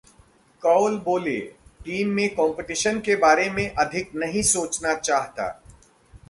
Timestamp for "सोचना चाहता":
4.41-5.47